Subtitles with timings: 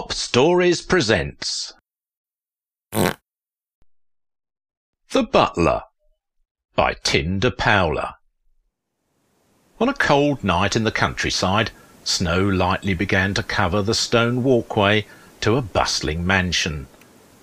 [0.00, 1.74] Slop Stories presents
[2.90, 3.18] The
[5.30, 5.82] Butler
[6.74, 7.52] by Tim de.
[9.78, 11.70] On a cold night in the countryside,
[12.02, 15.04] snow lightly began to cover the stone walkway
[15.42, 16.86] to a bustling mansion.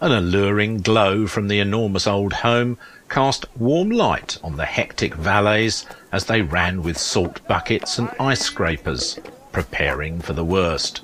[0.02, 5.86] An alluring glow from the enormous old home cast warm light on the hectic valets
[6.12, 9.20] as they ran with salt buckets and ice scrapers,
[9.52, 11.02] preparing for the worst.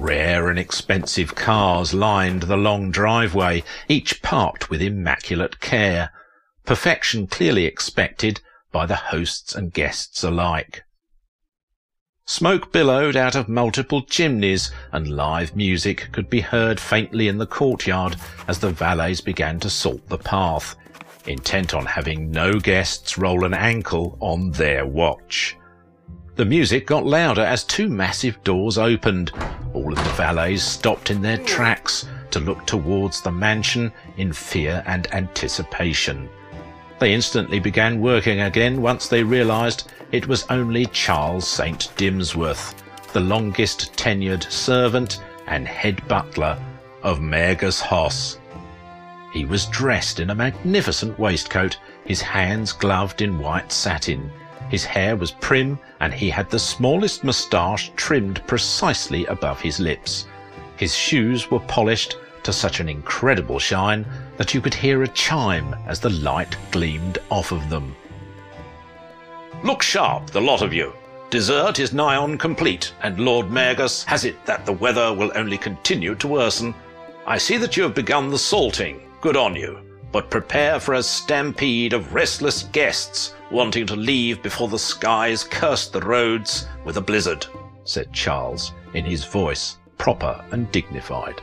[0.00, 6.10] Rare and expensive cars lined the long driveway, each parked with immaculate care,
[6.64, 8.40] perfection clearly expected
[8.72, 10.84] by the hosts and guests alike.
[12.24, 17.46] Smoke billowed out of multiple chimneys, and live music could be heard faintly in the
[17.46, 18.16] courtyard
[18.48, 20.76] as the valets began to salt the path,
[21.26, 25.58] intent on having no guests roll an ankle on their watch.
[26.36, 29.30] The music got louder as two massive doors opened.
[29.72, 34.82] All of the valets stopped in their tracks to look towards the mansion in fear
[34.86, 36.28] and anticipation.
[36.98, 41.90] They instantly began working again once they realized it was only Charles St.
[41.96, 42.74] Dimsworth,
[43.12, 46.58] the longest tenured servant and head butler
[47.02, 48.38] of Maregus Hoss.
[49.32, 54.30] He was dressed in a magnificent waistcoat, his hands gloved in white satin.
[54.70, 60.28] His hair was prim, and he had the smallest moustache trimmed precisely above his lips.
[60.76, 65.74] His shoes were polished to such an incredible shine that you could hear a chime
[65.86, 67.96] as the light gleamed off of them.
[69.64, 70.92] Look sharp, the lot of you.
[71.30, 75.58] Dessert is nigh on complete, and Lord Maregus has it that the weather will only
[75.58, 76.74] continue to worsen.
[77.26, 79.00] I see that you have begun the salting.
[79.20, 79.89] Good on you.
[80.12, 85.92] But prepare for a stampede of restless guests wanting to leave before the skies cursed
[85.92, 87.46] the roads with a blizzard,
[87.84, 91.40] said Charles in his voice, proper and dignified.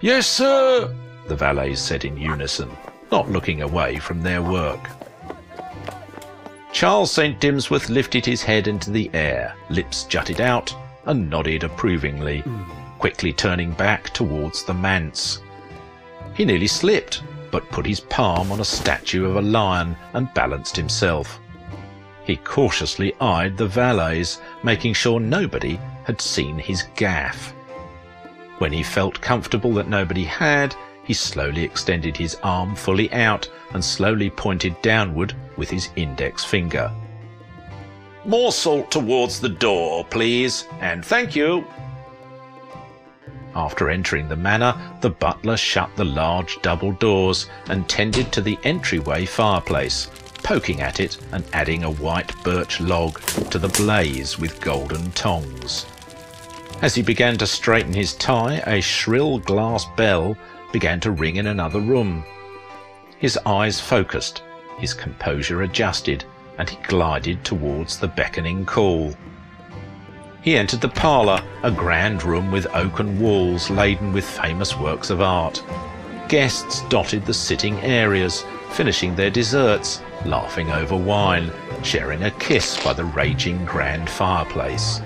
[0.00, 0.94] Yes, sir,
[1.26, 2.70] the valets said in unison,
[3.10, 4.88] not looking away from their work.
[6.72, 7.40] Charles St.
[7.40, 10.74] Dimsworth lifted his head into the air, lips jutted out,
[11.06, 12.44] and nodded approvingly,
[12.98, 15.40] quickly turning back towards the manse.
[16.34, 20.76] He nearly slipped, but put his palm on a statue of a lion and balanced
[20.76, 21.40] himself.
[22.24, 27.52] He cautiously eyed the valets, making sure nobody had seen his gaffe.
[28.58, 33.82] When he felt comfortable that nobody had, he slowly extended his arm fully out and
[33.82, 36.92] slowly pointed downward with his index finger.
[38.26, 41.64] More salt towards the door, please, and thank you.
[43.54, 48.58] After entering the manor, the butler shut the large double doors and tended to the
[48.64, 50.10] entryway fireplace,
[50.42, 53.20] poking at it and adding a white birch log
[53.50, 55.86] to the blaze with golden tongs.
[56.80, 60.36] As he began to straighten his tie, a shrill glass bell
[60.72, 62.24] began to ring in another room.
[63.18, 64.42] His eyes focused,
[64.78, 66.24] his composure adjusted,
[66.58, 69.14] and he glided towards the beckoning call.
[70.48, 75.20] He entered the parlour, a grand room with oaken walls laden with famous works of
[75.20, 75.62] art.
[76.30, 81.50] Guests dotted the sitting areas, finishing their desserts, laughing over wine,
[81.82, 85.02] sharing a kiss by the raging grand fireplace.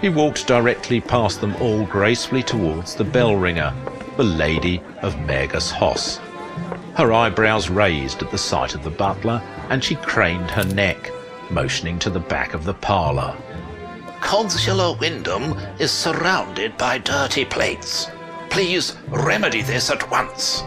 [0.00, 3.74] He walked directly past them all gracefully towards the bell ringer,
[4.16, 6.18] the lady of Maregus Hoss.
[6.94, 11.10] Her eyebrows raised at the sight of the butler, and she craned her neck,
[11.50, 13.36] motioning to the back of the parlour.
[14.20, 18.08] Consular Wyndham is surrounded by dirty plates.
[18.48, 20.62] Please remedy this at once.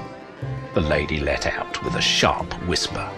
[0.73, 3.09] The lady let out with a sharp whisper.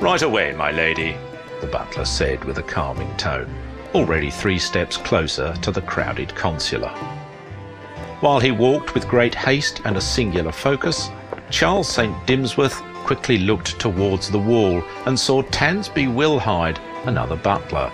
[0.00, 1.16] Right away, my lady,
[1.60, 3.54] the butler said with a calming tone,
[3.94, 6.90] already three steps closer to the crowded consular.
[8.20, 11.10] While he walked with great haste and a singular focus,
[11.50, 12.26] Charles St.
[12.26, 17.92] Dimsworth quickly looked towards the wall and saw Tansby Wilhide, another butler,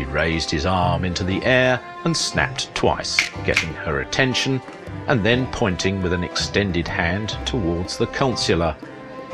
[0.00, 4.58] he raised his arm into the air and snapped twice, getting her attention,
[5.08, 8.74] and then pointing with an extended hand towards the consular,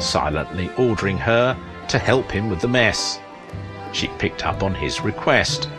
[0.01, 3.21] silently ordering her to help him with the mess.
[3.93, 5.71] She picked up on his request,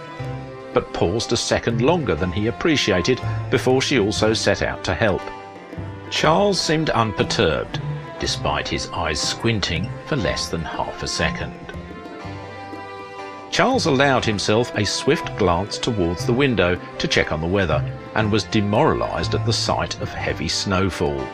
[0.74, 3.20] but paused a second longer than he appreciated
[3.50, 5.22] before she also set out to help.
[6.10, 7.82] Charles seemed unperturbed,
[8.22, 11.67] despite his eyes squinting for less than half a second.
[13.58, 17.84] Charles allowed himself a swift glance towards the window to check on the weather,
[18.14, 21.28] and was demoralized at the sight of heavy snowfall.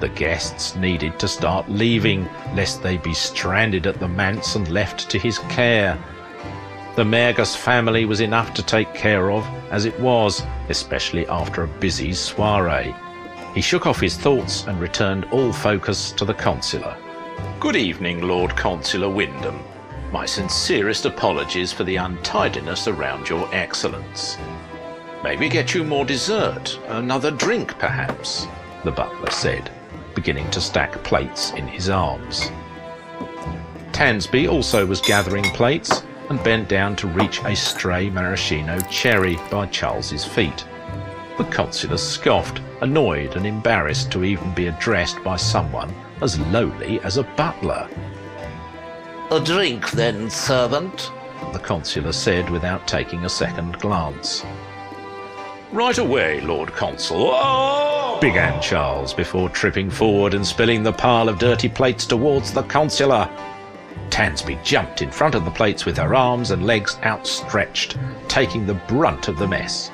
[0.00, 5.10] The guests needed to start leaving, lest they be stranded at the manse and left
[5.10, 6.02] to his care.
[6.94, 11.68] The Mergus family was enough to take care of as it was, especially after a
[11.68, 12.94] busy soiree.
[13.54, 16.96] He shook off his thoughts and returned all focus to the consular.
[17.60, 19.62] Good evening, Lord Consular Wyndham.
[20.16, 24.38] My sincerest apologies for the untidiness around your excellence.
[25.22, 26.80] May we get you more dessert?
[26.88, 28.46] Another drink, perhaps?
[28.82, 29.70] The butler said,
[30.14, 32.50] beginning to stack plates in his arms.
[33.92, 39.66] Tansby also was gathering plates and bent down to reach a stray maraschino cherry by
[39.66, 40.64] Charles's feet.
[41.36, 47.18] The consular scoffed, annoyed and embarrassed to even be addressed by someone as lowly as
[47.18, 47.86] a butler.
[49.32, 51.10] A drink then, servant,
[51.52, 54.44] the consular said without taking a second glance.
[55.72, 57.30] Right away, Lord Consul.
[57.32, 58.18] Oh!
[58.20, 63.28] began Charles before tripping forward and spilling the pile of dirty plates towards the consular.
[64.10, 68.80] Tansby jumped in front of the plates with her arms and legs outstretched, taking the
[68.86, 69.90] brunt of the mess.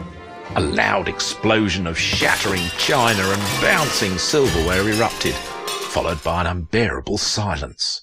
[0.56, 8.02] A loud explosion of shattering china and bouncing silverware erupted, followed by an unbearable silence.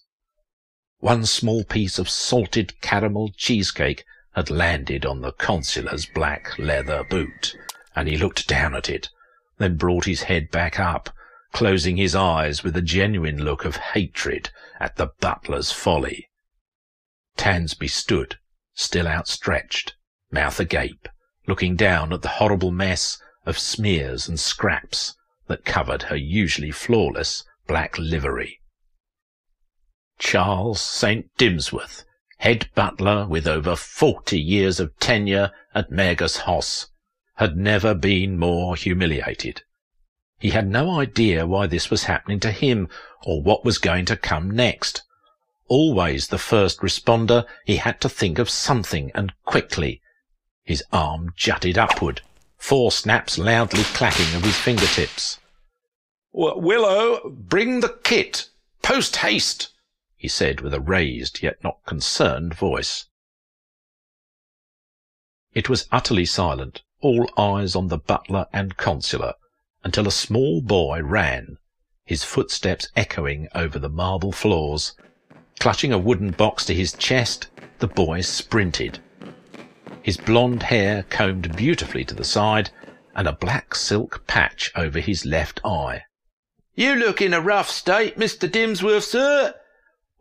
[1.01, 4.03] One small piece of salted caramel cheesecake
[4.35, 7.55] had landed on the consular's black leather boot,
[7.95, 9.09] and he looked down at it,
[9.59, 11.09] then brought his head back up,
[11.53, 16.27] closing his eyes with a genuine look of hatred at the butler's folly.
[17.37, 18.37] Tansby stood,
[18.73, 19.95] still outstretched,
[20.31, 21.07] mouth agape,
[21.47, 25.15] looking down at the horrible mess of smears and scraps
[25.47, 28.58] that covered her usually flawless black livery.
[30.19, 31.29] Charles St.
[31.37, 32.03] Dimsworth,
[32.39, 36.87] head butler with over forty years of tenure at Mergus House,
[37.35, 39.63] had never been more humiliated.
[40.37, 42.89] He had no idea why this was happening to him
[43.23, 45.03] or what was going to come next.
[45.69, 50.01] Always the first responder, he had to think of something and quickly.
[50.65, 52.21] His arm jutted upward,
[52.57, 55.39] four snaps loudly clacking of his fingertips.
[56.33, 58.49] Willow, bring the kit,
[58.81, 59.69] post haste,
[60.19, 63.05] he said with a raised yet not concerned voice.
[65.53, 69.35] It was utterly silent, all eyes on the butler and consular,
[69.81, 71.57] until a small boy ran,
[72.03, 74.93] his footsteps echoing over the marble floors.
[75.57, 77.47] Clutching a wooden box to his chest,
[77.79, 78.99] the boy sprinted.
[80.01, 82.71] His blonde hair combed beautifully to the side,
[83.15, 86.03] and a black silk patch over his left eye.
[86.75, 88.51] You look in a rough state, Mr.
[88.51, 89.55] Dimsworth, sir.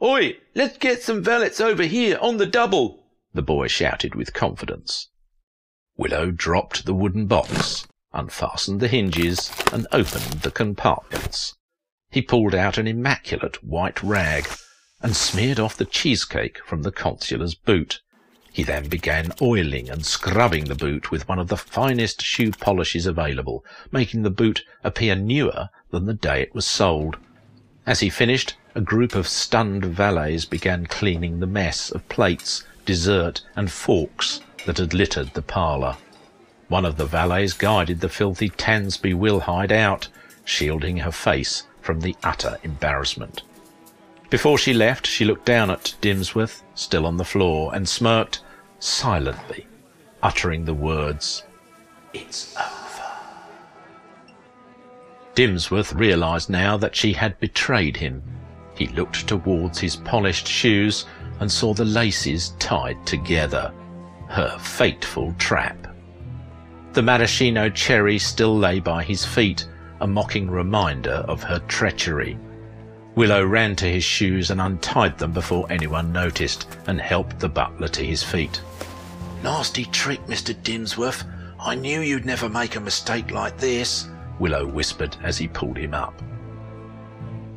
[0.00, 3.04] Oi, let's get some valets over here on the double,
[3.34, 5.08] the boy shouted with confidence.
[5.96, 11.54] Willow dropped the wooden box unfastened the hinges, and opened the compartments.
[12.10, 14.48] He pulled out an immaculate white rag
[15.02, 18.00] and smeared off the cheesecake from the consular's boot.
[18.50, 23.04] He then began oiling and scrubbing the boot with one of the finest shoe polishes
[23.04, 23.62] available,
[23.92, 27.18] making the boot appear newer than the day it was sold.
[27.86, 33.40] As he finished, a group of stunned valets began cleaning the mess of plates, dessert,
[33.56, 35.96] and forks that had littered the parlour.
[36.68, 40.08] One of the valets guided the filthy Tansby Wilhide out,
[40.44, 43.42] shielding her face from the utter embarrassment.
[44.30, 48.42] Before she left, she looked down at Dimsworth, still on the floor, and smirked
[48.78, 49.66] silently,
[50.22, 51.44] uttering the words,
[52.12, 53.10] It's over.
[55.34, 58.22] Dimsworth realized now that she had betrayed him.
[58.78, 61.04] He looked towards his polished shoes
[61.40, 63.72] and saw the laces tied together.
[64.28, 65.88] Her fateful trap.
[66.92, 69.66] The maraschino cherry still lay by his feet,
[70.00, 72.38] a mocking reminder of her treachery.
[73.16, 77.88] Willow ran to his shoes and untied them before anyone noticed, and helped the butler
[77.88, 78.60] to his feet.
[79.42, 80.54] Nasty trick, Mr.
[80.62, 81.24] Dimsworth.
[81.58, 84.08] I knew you'd never make a mistake like this,
[84.38, 86.14] Willow whispered as he pulled him up.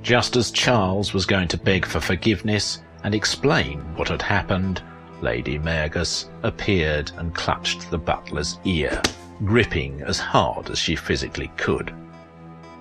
[0.01, 4.81] Just as Charles was going to beg for forgiveness and explain what had happened,
[5.21, 9.01] Lady Mergus appeared and clutched the butler's ear
[9.45, 11.93] gripping as hard as she physically could.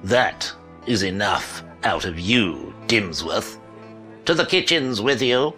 [0.05, 0.51] That
[0.87, 3.59] is enough out of you, Dimsworth.
[4.27, 5.55] To the kitchens with you.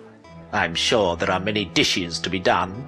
[0.53, 2.87] I'm sure there are many dishes to be done.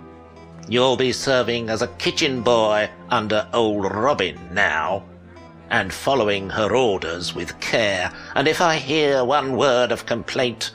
[0.69, 5.05] You'll be serving as a kitchen boy under old Robin now,
[5.71, 10.73] and following her orders with care, and if I hear one word of complaint,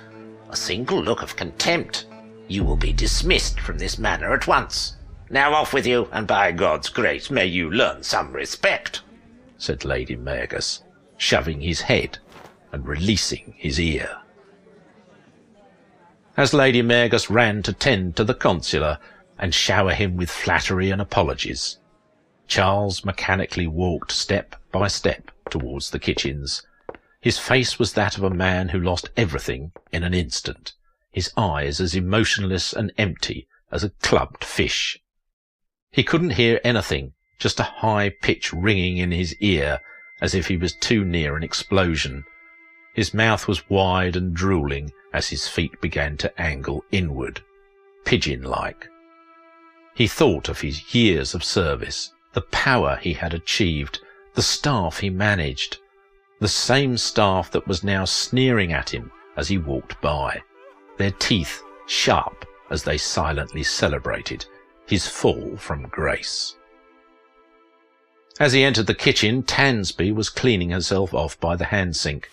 [0.49, 2.05] a single look of contempt,
[2.47, 4.95] you will be dismissed from this manor at once.
[5.29, 9.01] Now off with you, and by God's grace may you learn some respect,
[9.57, 10.81] said Lady Mergus,
[11.17, 12.17] shoving his head
[12.71, 14.17] and releasing his ear.
[16.37, 18.97] as Lady Mergus ran to tend to the consular
[19.37, 21.77] and shower him with flattery and apologies.
[22.47, 26.63] Charles mechanically walked step by step towards the kitchens.
[27.21, 30.73] His face was that of a man who lost everything in an instant,
[31.11, 34.99] his eyes as emotionless and empty as a clubbed fish.
[35.91, 39.79] He couldn't hear anything, just a high pitch ringing in his ear
[40.21, 42.23] as if he was too near an explosion.
[42.93, 47.41] His mouth was wide and drooling as his feet began to angle inward,
[48.05, 48.87] pigeon-like.
[49.95, 53.99] He thought of his years of service, the power he had achieved,
[54.39, 55.79] the staff he managed,
[56.39, 60.41] the same staff that was now sneering at him as he walked by,
[60.97, 64.45] their teeth sharp as they silently celebrated
[64.87, 66.55] his fall from grace.
[68.39, 72.31] As he entered the kitchen, Tansby was cleaning herself off by the hand sink.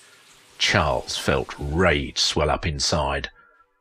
[0.58, 3.30] Charles felt rage swell up inside,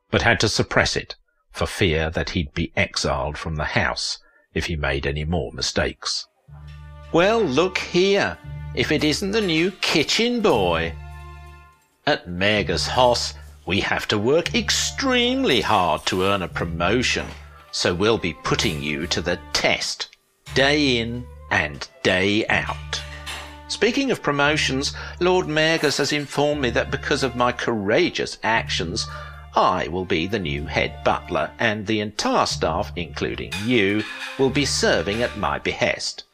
[0.10, 1.16] but had to suppress it
[1.52, 4.18] for fear that he'd be exiled from the house
[4.56, 6.26] if he made any more mistakes.
[7.16, 8.38] Well, look here,
[8.76, 10.94] if it isn't the new kitchen boy.
[12.06, 17.26] At Mergus Hoss, we have to work extremely hard to earn a promotion,
[17.72, 20.10] so we'll be putting you to the test,
[20.56, 23.02] day in and day out.
[23.70, 29.08] Speaking of promotions, Lord Mergus has informed me that because of my courageous actions,
[29.56, 34.04] I will be the new head butler, and the entire staff, including you,
[34.38, 36.26] will be serving at my behest.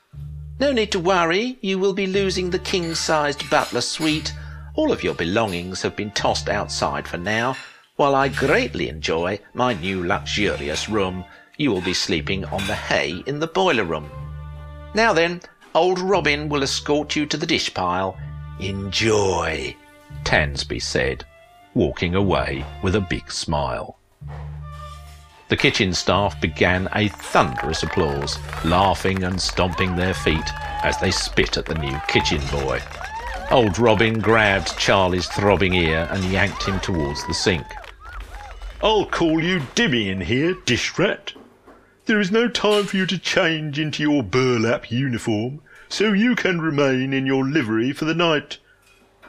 [0.61, 4.31] No need to worry, you will be losing the king sized butler suite.
[4.75, 7.57] All of your belongings have been tossed outside for now.
[7.95, 11.25] While I greatly enjoy my new luxurious room,
[11.57, 14.11] you will be sleeping on the hay in the boiler room.
[14.93, 15.41] Now then,
[15.73, 18.15] old Robin will escort you to the dish pile.
[18.59, 19.75] Enjoy,
[20.25, 21.25] Tansby said,
[21.73, 23.97] walking away with a big smile.
[25.51, 30.49] The kitchen staff began a thunderous applause, laughing and stomping their feet
[30.81, 32.81] as they spit at the new kitchen boy.
[33.51, 37.65] Old Robin grabbed Charlie's throbbing ear and yanked him towards the sink.
[38.81, 41.33] I'll call you Dimmy in here, dish rat.
[42.05, 46.61] There is no time for you to change into your burlap uniform, so you can
[46.61, 48.57] remain in your livery for the night.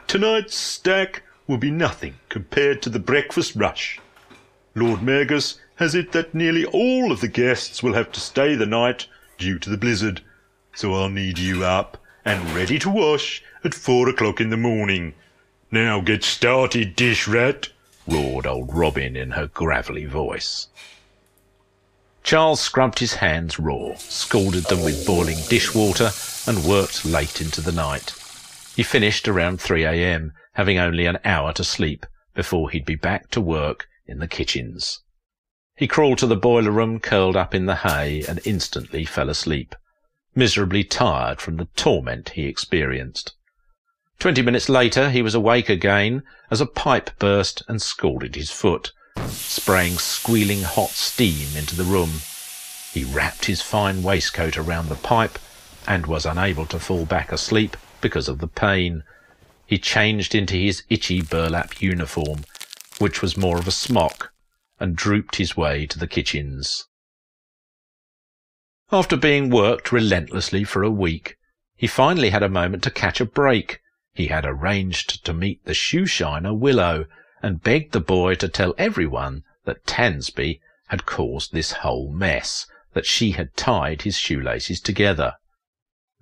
[0.07, 3.99] Tonight's stack will be nothing compared to the breakfast rush.
[4.73, 8.65] Lord Mergus has it that nearly all of the guests will have to stay the
[8.65, 10.21] night due to the blizzard,
[10.73, 15.13] so I'll need you up and ready to wash at four o'clock in the morning.
[15.71, 17.69] Now get started, dish rat,
[18.07, 20.67] roared old Robin in her gravelly voice.
[22.23, 26.11] Charles scrubbed his hands raw, scalded them with boiling dishwater,
[26.47, 28.13] and worked late into the night.
[28.75, 33.29] He finished around 3 a.m., having only an hour to sleep before he'd be back
[33.31, 34.99] to work in the kitchens.
[35.75, 39.75] He crawled to the boiler room, curled up in the hay, and instantly fell asleep,
[40.35, 43.33] miserably tired from the torment he experienced.
[44.19, 48.91] Twenty minutes later he was awake again as a pipe burst and scalded his foot
[49.29, 52.11] spraying squealing hot steam into the room.
[52.91, 55.39] He wrapped his fine waistcoat around the pipe
[55.87, 59.03] and was unable to fall back asleep because of the pain.
[59.65, 62.45] He changed into his itchy burlap uniform,
[62.99, 64.32] which was more of a smock,
[64.83, 66.89] and drooped his way to the kitchens.
[68.91, 71.37] After being worked relentlessly for a week,
[71.77, 73.79] he finally had a moment to catch a break.
[74.13, 77.05] He had arranged to meet the shoe shiner Willow
[77.41, 80.59] and begged the boy to tell everyone that Tansby
[80.89, 85.35] had caused this whole mess, that she had tied his shoelaces together.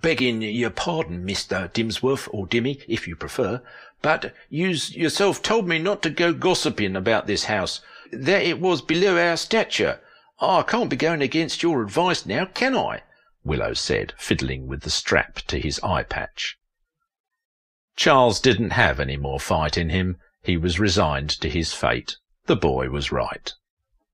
[0.03, 1.74] Begging your pardon, Mr.
[1.74, 3.63] Dimsworth, or Dimmy, if you prefer,
[4.03, 8.82] but yous yourself told me not to go gossiping about this house, that it was
[8.82, 10.00] below our stature.
[10.39, 13.03] I can't be going against your advice now, can I?
[13.44, 16.58] Willow said, fiddling with the strap to his eye patch.
[17.96, 22.18] Charles didn't have any more fight in him, he was resigned to his fate.
[22.48, 23.53] The boy was right.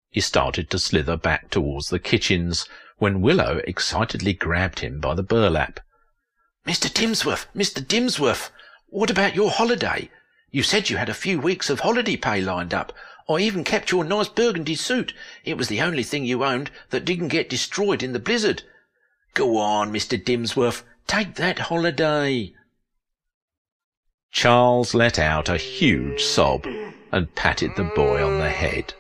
[0.10, 5.24] He started to slither back towards the kitchens when Willow excitedly grabbed him by the
[5.24, 5.80] burlap.
[6.66, 6.94] Mr.
[6.94, 7.86] Dimsworth, Mr.
[7.86, 8.50] Dimsworth,
[8.88, 10.10] what about your holiday?
[10.50, 12.94] You said you had a few weeks of holiday pay lined up.
[13.30, 15.14] I even kept your nice burgundy suit.
[15.44, 18.64] It was the only thing you owned that didn't get destroyed in the blizzard.
[19.34, 20.24] Go on, Mr.
[20.24, 22.54] Dimsworth, take that holiday.
[24.32, 26.66] Charles let out a huge sob
[27.12, 28.94] and patted the boy on the head.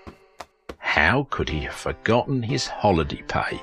[0.77, 3.61] How could he have forgotten his holiday pay?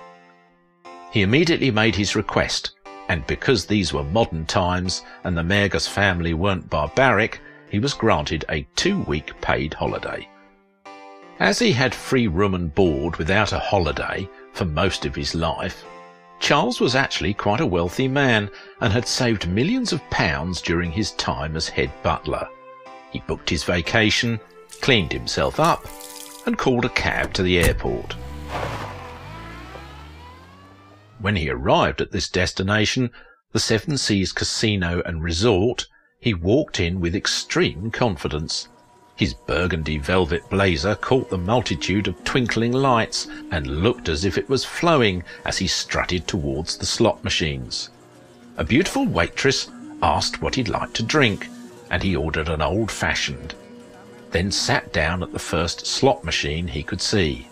[1.11, 2.71] He immediately made his request,
[3.09, 7.41] and because these were modern times and the Mergus family weren't barbaric,
[7.71, 10.29] he was granted a two-week paid holiday.
[11.41, 15.85] As he had free room and board without a holiday for most of his life,
[16.39, 18.49] Charles was actually quite a wealthy man
[18.81, 22.49] and had saved millions of pounds during his time as head butler.
[23.11, 24.39] He booked his vacation,
[24.81, 25.85] cleaned himself up,
[26.47, 28.13] and called a cab to the airport.
[31.19, 33.11] When he arrived at this destination,
[33.51, 35.89] the Seven Seas Casino and Resort,
[36.21, 38.69] he walked in with extreme confidence.
[39.17, 44.49] His burgundy velvet blazer caught the multitude of twinkling lights and looked as if it
[44.49, 47.91] was flowing as he strutted towards the slot machines.
[48.57, 49.71] A beautiful waitress
[50.03, 51.49] asked what he'd like to drink,
[51.91, 53.55] and he ordered an old fashioned,
[54.33, 57.47] then sat down at the first slot machine he could see.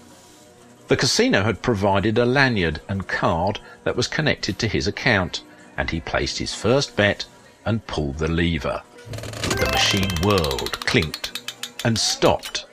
[0.88, 5.44] The casino had provided a lanyard and card that was connected to his account,
[5.76, 7.24] and he placed his first bet
[7.64, 8.82] and pulled the lever.
[9.12, 11.41] The machine whirled, clinked,
[11.84, 12.66] and stopped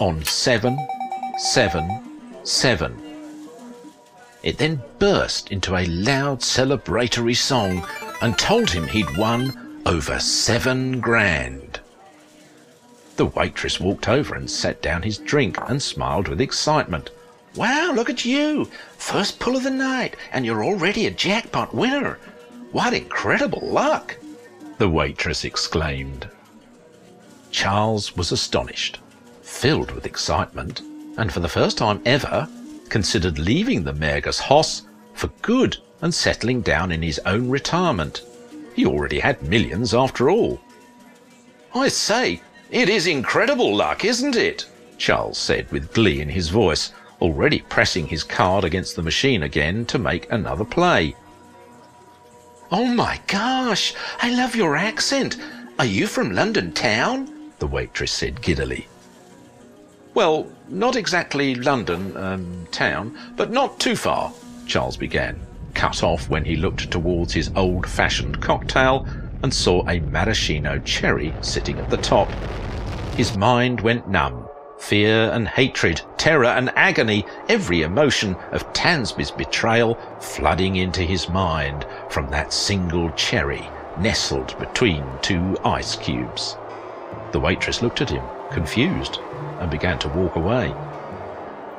[0.00, 0.78] on seven,
[1.38, 2.02] seven,
[2.42, 3.00] seven.
[4.42, 7.86] It then burst into a loud celebratory song
[8.20, 11.80] and told him he'd won over seven grand.
[13.16, 17.10] The waitress walked over and set down his drink and smiled with excitement.
[17.54, 18.64] Wow, look at you!
[18.98, 22.18] First pull of the night, and you're already a jackpot winner!
[22.72, 24.16] What incredible luck!
[24.78, 26.28] The waitress exclaimed.
[27.54, 28.98] Charles was astonished,
[29.40, 30.80] filled with excitement,
[31.16, 32.48] and for the first time ever
[32.88, 34.82] considered leaving the Magus Hoss
[35.12, 38.22] for good and settling down in his own retirement.
[38.74, 40.60] He already had millions after all.
[41.72, 42.42] I say,
[42.72, 44.66] it is incredible luck, isn't it?
[44.98, 49.86] Charles said with glee in his voice, already pressing his card against the machine again
[49.86, 51.14] to make another play.
[52.72, 55.36] Oh my gosh, I love your accent.
[55.78, 57.30] Are you from London town?
[57.64, 58.86] The waitress said giddily.
[60.12, 64.34] Well, not exactly London um, town, but not too far,
[64.66, 65.40] Charles began,
[65.72, 69.06] cut off when he looked towards his old fashioned cocktail
[69.42, 72.28] and saw a maraschino cherry sitting at the top.
[73.16, 74.46] His mind went numb.
[74.78, 81.86] Fear and hatred, terror and agony, every emotion of Tansby's betrayal flooding into his mind
[82.10, 83.66] from that single cherry
[83.98, 86.58] nestled between two ice cubes.
[87.34, 89.18] The waitress looked at him, confused,
[89.58, 90.72] and began to walk away.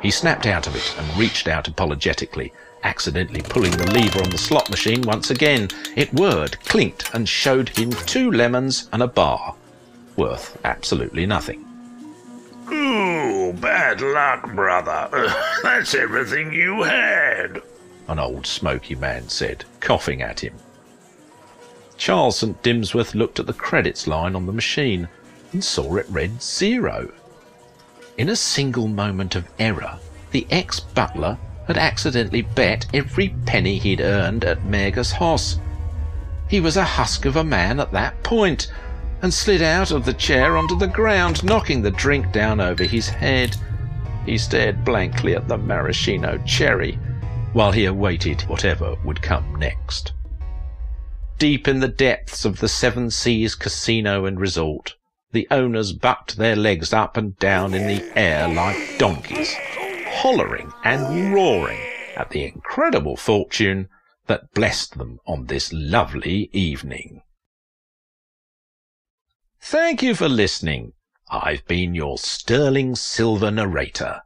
[0.02, 2.52] He snapped out of it and reached out apologetically,
[2.84, 5.70] accidentally pulling the lever on the slot machine once again.
[5.96, 9.56] It whirred, clinked, and showed him two lemons and a bar,
[10.18, 11.66] worth absolutely nothing.
[12.70, 15.08] Ooh, bad luck, brother.
[15.64, 17.62] That's everything you had,
[18.10, 20.56] an old smoky man said, coughing at him.
[21.96, 22.62] Charles St.
[22.62, 25.08] Dimsworth looked at the credits line on the machine
[25.56, 27.10] and saw it read zero.
[28.18, 29.98] In a single moment of error,
[30.32, 35.58] the ex-butler had accidentally bet every penny he'd earned at Magus Hoss.
[36.50, 38.70] He was a husk of a man at that point,
[39.22, 43.08] and slid out of the chair onto the ground, knocking the drink down over his
[43.08, 43.56] head.
[44.26, 47.00] He stared blankly at the maraschino cherry,
[47.54, 50.12] while he awaited whatever would come next.
[51.40, 54.96] Deep in the depths of the Seven Seas Casino and Resort,
[55.36, 59.54] the owners bucked their legs up and down in the air like donkeys,
[60.08, 61.80] hollering and roaring
[62.16, 63.90] at the incredible fortune
[64.28, 67.22] that blessed them on this lovely evening.
[69.60, 70.94] Thank you for listening.
[71.30, 74.22] I've been your sterling silver narrator,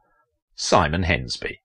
[0.54, 1.56] Simon Hensby.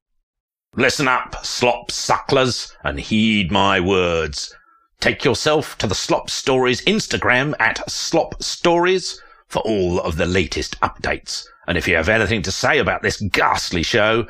[0.76, 4.56] Listen up, slop sucklers, and heed my words.
[5.00, 10.80] Take yourself to the Slop Stories Instagram at Slop Stories for all of the latest
[10.82, 11.46] updates.
[11.68, 14.28] And if you have anything to say about this ghastly show,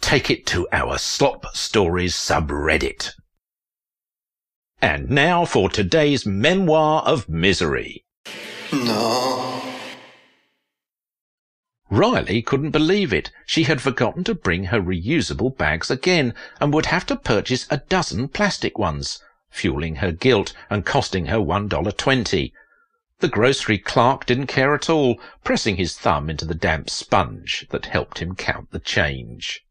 [0.00, 3.12] take it to our Slop Stories subreddit.
[4.82, 8.04] And now for today's memoir of misery.
[8.72, 9.62] No.
[11.90, 13.30] Riley couldn't believe it.
[13.46, 17.76] She had forgotten to bring her reusable bags again and would have to purchase a
[17.76, 22.52] dozen plastic ones, fueling her guilt and costing her $1.20.
[23.20, 27.86] The grocery clerk didn't care at all, pressing his thumb into the damp sponge that
[27.86, 29.64] helped him count the change.